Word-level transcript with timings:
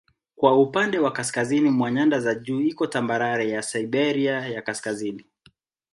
Kwa 0.35 0.61
upande 0.61 0.99
wa 0.99 1.11
kaskazini 1.11 1.69
mwa 1.69 1.91
nyanda 1.91 2.19
za 2.19 2.35
juu 2.35 2.61
iko 2.61 2.87
tambarare 2.87 3.49
ya 3.49 3.61
Siberia 3.61 4.33
ya 4.47 4.61
Kaskazini. 4.61 5.25